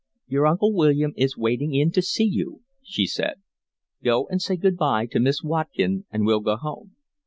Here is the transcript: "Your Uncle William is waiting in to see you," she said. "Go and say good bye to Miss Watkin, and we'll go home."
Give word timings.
"Your 0.25 0.47
Uncle 0.47 0.73
William 0.73 1.13
is 1.15 1.37
waiting 1.37 1.75
in 1.75 1.91
to 1.91 2.01
see 2.01 2.23
you," 2.25 2.61
she 2.81 3.05
said. 3.05 3.35
"Go 4.03 4.25
and 4.31 4.41
say 4.41 4.55
good 4.55 4.75
bye 4.77 5.05
to 5.05 5.19
Miss 5.19 5.43
Watkin, 5.43 6.05
and 6.09 6.25
we'll 6.25 6.39
go 6.39 6.55
home." 6.55 6.95